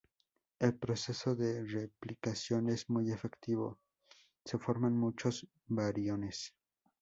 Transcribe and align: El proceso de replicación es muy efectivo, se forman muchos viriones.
El 0.57 0.73
proceso 0.73 1.35
de 1.35 1.63
replicación 1.63 2.69
es 2.69 2.89
muy 2.89 3.11
efectivo, 3.11 3.77
se 4.43 4.57
forman 4.57 4.97
muchos 4.97 5.47
viriones. 5.67 6.55